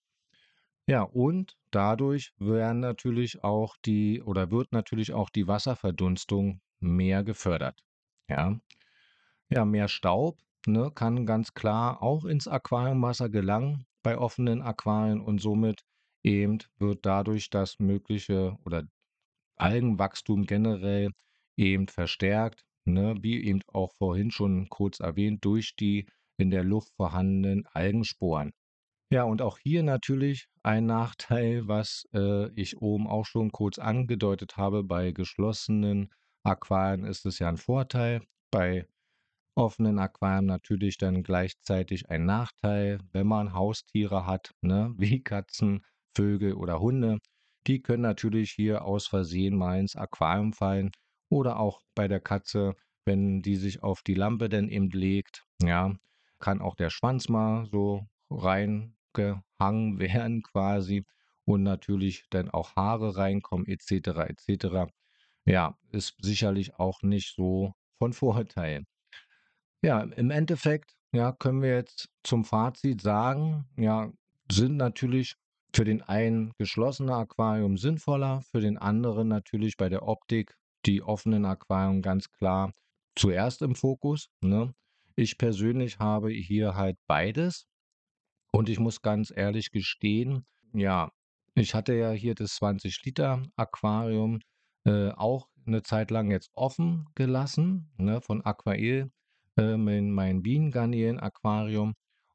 Ja, 0.88 1.02
und 1.02 1.56
dadurch 1.70 2.32
werden 2.38 2.80
natürlich 2.80 3.42
auch 3.44 3.76
die 3.84 4.22
oder 4.22 4.50
wird 4.50 4.72
natürlich 4.72 5.12
auch 5.12 5.30
die 5.30 5.46
Wasserverdunstung 5.48 6.60
mehr 6.80 7.22
gefördert. 7.24 7.82
Ja, 8.28 8.60
ja 9.50 9.64
mehr 9.64 9.88
Staub 9.88 10.38
ne, 10.66 10.92
kann 10.94 11.26
ganz 11.26 11.54
klar 11.54 12.02
auch 12.02 12.24
ins 12.26 12.48
Aquariumwasser 12.48 13.28
gelangen 13.30 13.86
bei 14.02 14.18
offenen 14.18 14.62
Aquarien 14.62 15.20
und 15.20 15.40
somit 15.40 15.84
eben 16.24 16.58
wird 16.78 17.06
dadurch 17.06 17.50
das 17.50 17.78
mögliche 17.80 18.58
oder 18.64 18.84
Algenwachstum 19.56 20.46
generell 20.46 21.12
eben 21.56 21.88
verstärkt, 21.88 22.64
ne, 22.86 23.16
wie 23.22 23.44
eben 23.44 23.62
auch 23.68 23.92
vorhin 23.94 24.30
schon 24.32 24.68
kurz 24.70 25.00
erwähnt, 25.00 25.44
durch 25.44 25.76
die 25.76 26.08
in 26.38 26.50
der 26.50 26.64
Luft 26.64 26.94
vorhandenen 26.96 27.66
Algensporen. 27.68 28.52
Ja, 29.10 29.22
und 29.22 29.40
auch 29.40 29.58
hier 29.58 29.84
natürlich 29.84 30.48
ein 30.64 30.86
Nachteil, 30.86 31.68
was 31.68 32.08
äh, 32.12 32.48
ich 32.60 32.78
oben 32.82 33.06
auch 33.06 33.24
schon 33.24 33.52
kurz 33.52 33.78
angedeutet 33.78 34.56
habe. 34.56 34.82
Bei 34.82 35.12
geschlossenen 35.12 36.12
Aquarien 36.42 37.04
ist 37.04 37.24
es 37.24 37.38
ja 37.38 37.48
ein 37.48 37.56
Vorteil. 37.56 38.22
Bei 38.50 38.86
offenen 39.54 39.98
Aquarien 40.00 40.46
natürlich 40.46 40.98
dann 40.98 41.22
gleichzeitig 41.22 42.10
ein 42.10 42.26
Nachteil, 42.26 42.98
wenn 43.12 43.28
man 43.28 43.52
Haustiere 43.54 44.26
hat, 44.26 44.54
ne, 44.60 44.92
wie 44.98 45.22
Katzen, 45.22 45.84
Vögel 46.16 46.54
oder 46.54 46.80
Hunde. 46.80 47.18
Die 47.68 47.82
können 47.82 48.02
natürlich 48.02 48.50
hier 48.52 48.84
aus 48.84 49.06
Versehen 49.06 49.56
mal 49.56 49.78
ins 49.78 49.96
Aquarium 49.96 50.52
fallen 50.52 50.90
oder 51.30 51.58
auch 51.60 51.80
bei 51.94 52.08
der 52.08 52.20
Katze, 52.20 52.74
wenn 53.04 53.42
die 53.42 53.56
sich 53.56 53.82
auf 53.82 54.02
die 54.02 54.14
Lampe 54.14 54.48
dann 54.48 54.68
eben 54.68 54.90
legt, 54.90 55.44
ja, 55.62 55.94
kann 56.40 56.60
auch 56.60 56.74
der 56.74 56.90
Schwanz 56.90 57.28
mal 57.28 57.66
so 57.66 58.06
reingehangen 59.16 59.98
werden 59.98 60.42
quasi 60.42 61.04
und 61.44 61.62
natürlich 61.62 62.24
dann 62.30 62.50
auch 62.50 62.74
Haare 62.76 63.16
reinkommen 63.16 63.66
etc. 63.66 64.08
etc. 64.28 64.90
Ja, 65.44 65.78
ist 65.92 66.14
sicherlich 66.20 66.74
auch 66.74 67.02
nicht 67.02 67.34
so 67.34 67.72
von 67.98 68.12
Vorteil. 68.12 68.84
Ja, 69.82 70.00
im 70.00 70.30
Endeffekt, 70.30 70.96
ja, 71.12 71.32
können 71.32 71.62
wir 71.62 71.74
jetzt 71.74 72.08
zum 72.24 72.44
Fazit 72.44 73.00
sagen, 73.00 73.66
ja, 73.76 74.10
sind 74.50 74.76
natürlich 74.76 75.36
für 75.72 75.84
den 75.84 76.02
einen 76.02 76.52
geschlossene 76.58 77.14
Aquarium 77.14 77.76
sinnvoller, 77.76 78.42
für 78.50 78.60
den 78.60 78.78
anderen 78.78 79.28
natürlich 79.28 79.76
bei 79.76 79.88
der 79.88 80.08
Optik 80.08 80.56
die 80.86 81.02
offenen 81.02 81.44
Aquarium 81.44 82.02
ganz 82.02 82.30
klar 82.30 82.72
zuerst 83.14 83.62
im 83.62 83.74
Fokus. 83.74 84.30
Ne? 84.40 84.74
Ich 85.14 85.38
persönlich 85.38 85.98
habe 85.98 86.30
hier 86.30 86.74
halt 86.74 86.96
beides 87.06 87.66
und 88.56 88.70
ich 88.70 88.80
muss 88.80 89.02
ganz 89.02 89.30
ehrlich 89.36 89.70
gestehen, 89.70 90.46
ja, 90.72 91.10
ich 91.54 91.74
hatte 91.74 91.94
ja 91.94 92.12
hier 92.12 92.34
das 92.34 92.54
20 92.56 93.04
Liter 93.04 93.42
Aquarium 93.54 94.40
äh, 94.86 95.10
auch 95.10 95.48
eine 95.66 95.82
Zeit 95.82 96.10
lang 96.10 96.30
jetzt 96.30 96.48
offen 96.54 97.06
gelassen, 97.14 97.90
ne, 97.98 98.22
von 98.22 98.42
Aquael, 98.42 99.10
äh, 99.58 99.74
in 99.74 100.10
mein 100.10 100.42
Bienengarnelen-Aquarium. 100.42 101.92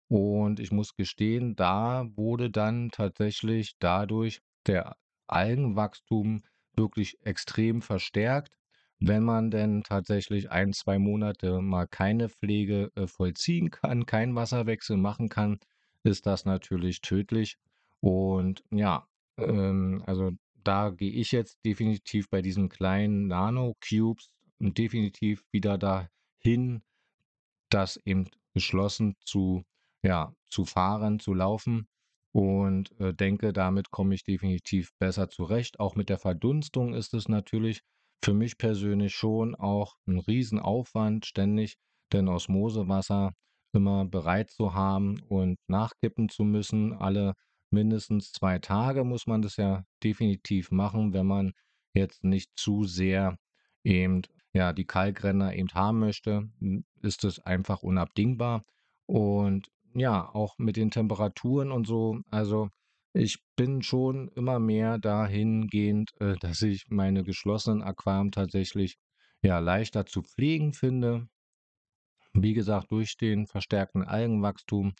Und 0.09 0.59
ich 0.59 0.71
muss 0.71 0.93
gestehen, 0.93 1.55
da 1.55 2.05
wurde 2.15 2.51
dann 2.51 2.89
tatsächlich 2.91 3.73
dadurch 3.79 4.41
der 4.67 4.95
Algenwachstum 5.25 6.43
wirklich 6.75 7.17
extrem 7.23 7.81
verstärkt. 7.81 8.53
Wenn 8.99 9.23
man 9.23 9.49
denn 9.49 9.81
tatsächlich 9.81 10.51
ein, 10.51 10.73
zwei 10.73 10.99
Monate 10.99 11.61
mal 11.61 11.87
keine 11.87 12.29
Pflege 12.29 12.91
äh, 12.95 13.07
vollziehen 13.07 13.71
kann, 13.71 14.05
keinen 14.05 14.35
Wasserwechsel 14.35 14.97
machen 14.97 15.27
kann, 15.27 15.57
ist 16.03 16.25
das 16.25 16.45
natürlich 16.45 17.01
tödlich. 17.01 17.57
Und 17.99 18.63
ja, 18.71 19.07
ähm, 19.37 20.03
also 20.05 20.31
da 20.63 20.89
gehe 20.89 21.11
ich 21.11 21.31
jetzt 21.31 21.59
definitiv 21.65 22.29
bei 22.29 22.41
diesen 22.41 22.69
kleinen 22.69 23.27
Nano-Cubes 23.27 24.31
definitiv 24.59 25.43
wieder 25.51 25.77
dahin, 25.77 26.83
das 27.69 27.97
eben 27.97 28.29
geschlossen 28.53 29.15
zu, 29.23 29.63
ja, 30.03 30.35
zu 30.49 30.65
fahren, 30.65 31.19
zu 31.19 31.33
laufen 31.33 31.87
und 32.31 32.97
äh, 32.99 33.13
denke, 33.13 33.53
damit 33.53 33.91
komme 33.91 34.15
ich 34.15 34.23
definitiv 34.23 34.93
besser 34.99 35.29
zurecht. 35.29 35.79
Auch 35.79 35.95
mit 35.95 36.09
der 36.09 36.19
Verdunstung 36.19 36.93
ist 36.93 37.13
es 37.13 37.27
natürlich 37.27 37.81
für 38.23 38.33
mich 38.33 38.57
persönlich 38.57 39.15
schon 39.15 39.55
auch 39.55 39.95
ein 40.05 40.19
Riesenaufwand, 40.19 41.25
ständig 41.25 41.77
denn 42.13 42.27
Osmosewasser 42.27 43.33
immer 43.73 44.05
bereit 44.05 44.51
zu 44.51 44.73
haben 44.73 45.21
und 45.29 45.57
nachkippen 45.67 46.29
zu 46.29 46.43
müssen. 46.43 46.93
Alle 46.93 47.33
mindestens 47.71 48.31
zwei 48.31 48.59
Tage 48.59 49.03
muss 49.03 49.27
man 49.27 49.41
das 49.41 49.57
ja 49.57 49.83
definitiv 50.03 50.71
machen, 50.71 51.13
wenn 51.13 51.27
man 51.27 51.53
jetzt 51.93 52.23
nicht 52.23 52.51
zu 52.55 52.83
sehr 52.83 53.37
eben 53.83 54.21
ja 54.53 54.73
die 54.73 54.85
Kalkrenner 54.85 55.55
eben 55.55 55.69
haben 55.73 55.99
möchte, 55.99 56.49
ist 57.01 57.23
es 57.23 57.39
einfach 57.39 57.83
unabdingbar. 57.83 58.63
Und 59.05 59.69
ja, 59.93 60.29
auch 60.33 60.57
mit 60.57 60.77
den 60.77 60.91
Temperaturen 60.91 61.71
und 61.71 61.87
so, 61.87 62.19
also 62.29 62.69
ich 63.13 63.39
bin 63.57 63.81
schon 63.81 64.29
immer 64.29 64.59
mehr 64.59 64.97
dahingehend, 64.97 66.11
äh, 66.19 66.35
dass 66.39 66.61
ich 66.61 66.85
meine 66.89 67.23
geschlossenen 67.23 67.81
Aquarien 67.81 68.31
tatsächlich 68.31 68.97
ja 69.41 69.59
leichter 69.59 70.05
zu 70.05 70.21
pflegen 70.21 70.73
finde. 70.73 71.27
Wie 72.33 72.53
gesagt, 72.53 72.91
durch 72.91 73.17
den 73.17 73.47
verstärkten 73.47 74.03
Algenwachstum 74.03 74.93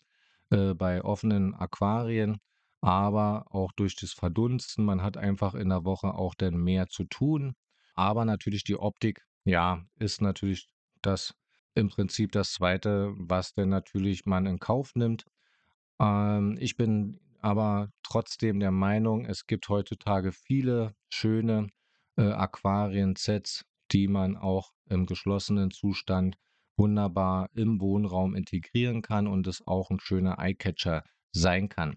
äh, 0.50 0.74
bei 0.74 1.02
offenen 1.02 1.54
Aquarien, 1.54 2.38
aber 2.80 3.46
auch 3.50 3.72
durch 3.72 3.96
das 3.96 4.12
Verdunsten. 4.12 4.84
Man 4.84 5.02
hat 5.02 5.16
einfach 5.16 5.54
in 5.54 5.68
der 5.70 5.84
Woche 5.84 6.14
auch 6.14 6.34
dann 6.34 6.56
mehr 6.56 6.88
zu 6.88 7.04
tun. 7.04 7.54
Aber 7.94 8.24
natürlich 8.24 8.64
die 8.64 8.76
Optik, 8.76 9.24
ja, 9.44 9.84
ist 9.98 10.20
natürlich 10.20 10.68
das 11.02 11.34
im 11.74 11.88
Prinzip 11.88 12.32
das 12.32 12.52
Zweite, 12.52 13.12
was 13.16 13.54
denn 13.54 13.68
natürlich 13.68 14.26
man 14.26 14.46
in 14.46 14.58
Kauf 14.58 14.94
nimmt. 14.94 15.24
Ähm, 16.00 16.56
ich 16.60 16.76
bin 16.76 17.18
aber 17.40 17.90
trotzdem 18.02 18.60
der 18.60 18.70
Meinung, 18.70 19.24
es 19.24 19.46
gibt 19.46 19.68
heutzutage 19.68 20.32
viele 20.32 20.94
schöne 21.08 21.68
äh, 22.16 22.22
Aquarien-Sets, 22.22 23.64
die 23.90 24.08
man 24.08 24.36
auch 24.36 24.72
im 24.88 25.06
geschlossenen 25.06 25.70
Zustand 25.70 26.36
wunderbar 26.76 27.50
im 27.54 27.80
Wohnraum 27.80 28.34
integrieren 28.34 29.02
kann 29.02 29.26
und 29.26 29.46
es 29.46 29.66
auch 29.66 29.90
ein 29.90 30.00
schöner 30.00 30.38
Eyecatcher 30.38 31.04
sein 31.32 31.68
kann. 31.68 31.96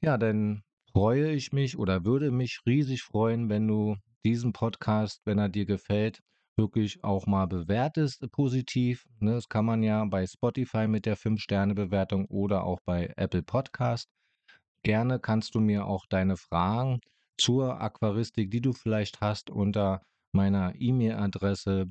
Ja, 0.00 0.18
dann 0.18 0.62
freue 0.92 1.32
ich 1.32 1.52
mich 1.52 1.78
oder 1.78 2.04
würde 2.04 2.30
mich 2.30 2.60
riesig 2.66 3.02
freuen, 3.02 3.48
wenn 3.48 3.66
du 3.66 3.96
diesen 4.24 4.52
Podcast, 4.52 5.20
wenn 5.24 5.38
er 5.38 5.48
dir 5.48 5.66
gefällt, 5.66 6.20
wirklich 6.56 7.04
auch 7.04 7.26
mal 7.26 7.46
bewertest 7.46 8.22
äh, 8.22 8.28
positiv. 8.28 9.06
Ne? 9.20 9.32
Das 9.32 9.48
kann 9.48 9.64
man 9.64 9.82
ja 9.82 10.04
bei 10.04 10.26
Spotify 10.26 10.88
mit 10.88 11.06
der 11.06 11.16
5-Sterne-Bewertung 11.16 12.26
oder 12.26 12.64
auch 12.64 12.80
bei 12.84 13.12
Apple 13.16 13.42
Podcast. 13.42 14.08
Gerne 14.82 15.18
kannst 15.20 15.54
du 15.54 15.60
mir 15.60 15.86
auch 15.86 16.06
deine 16.06 16.36
Fragen 16.36 17.00
zur 17.38 17.80
Aquaristik, 17.80 18.50
die 18.50 18.60
du 18.60 18.72
vielleicht 18.72 19.20
hast, 19.20 19.50
unter 19.50 20.02
meiner 20.32 20.74
E-Mail-Adresse 20.78 21.86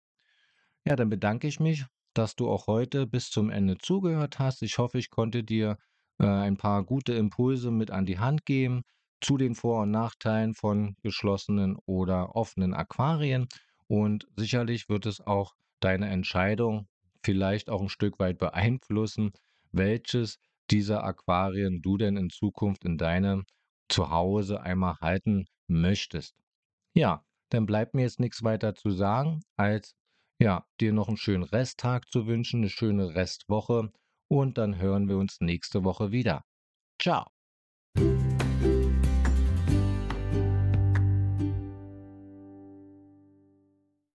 Ja, 0.85 0.95
dann 0.95 1.09
bedanke 1.09 1.49
ich 1.49 1.59
mich, 1.59 1.87
dass 2.17 2.35
du 2.35 2.49
auch 2.49 2.67
heute 2.67 3.07
bis 3.07 3.31
zum 3.31 3.51
Ende 3.51 3.79
zugehört 3.79 4.39
hast. 4.39 4.63
Ich 4.63 4.79
hoffe, 4.79 4.99
ich 4.99 5.11
konnte 5.11 5.45
dir 5.45 5.77
äh, 6.19 6.27
ein 6.27 6.57
paar 6.57 6.85
gute 6.85 7.13
Impulse 7.15 7.71
mit 7.71 7.91
an 7.91 8.07
die 8.07 8.19
Hand 8.19 8.47
geben 8.47 8.83
zu 9.21 9.37
den 9.37 9.55
Vor- 9.55 9.83
und 9.83 9.91
Nachteilen 9.91 10.55
von 10.55 10.97
geschlossenen 11.03 11.77
oder 11.87 12.35
offenen 12.35 12.75
Aquarien. 12.75 13.47
Und 13.87 14.27
sicherlich 14.37 14.89
wird 14.89 15.07
es 15.07 15.21
auch 15.21 15.55
deine 15.81 16.09
Entscheidung 16.09 16.89
vielleicht 17.23 17.69
auch 17.69 17.83
ein 17.83 17.89
Stück 17.89 18.19
weit 18.19 18.39
beeinflussen, 18.39 19.33
welches 19.73 20.39
dieser 20.71 21.05
Aquarien 21.05 21.83
du 21.83 21.97
denn 21.97 22.17
in 22.17 22.31
Zukunft 22.31 22.85
in 22.85 22.99
deinem 22.99 23.45
Zuhause 23.89 24.61
einmal 24.63 24.97
halten 25.01 25.45
möchtest. 25.69 26.35
Ja, 26.95 27.23
dann 27.51 27.67
bleibt 27.67 27.95
mir 27.95 28.03
jetzt 28.03 28.21
nichts 28.21 28.43
weiter 28.43 28.75
zu 28.75 28.91
sagen, 28.91 29.41
als 29.57 29.95
ja, 30.41 30.65
dir 30.81 30.93
noch 30.93 31.09
einen 31.09 31.17
schönen 31.17 31.45
Resttag 31.45 32.11
zu 32.11 32.27
wünschen, 32.27 32.61
eine 32.61 32.71
schöne 32.71 33.15
Restwoche 33.15 33.93
und 34.29 34.59
dann 34.59 34.79
hören 34.79 35.09
wir 35.09 35.19
uns 35.19 35.41
nächste 35.41 35.85
Woche 35.85 36.11
wieder. 36.13 36.45
Ciao. 37.01 37.36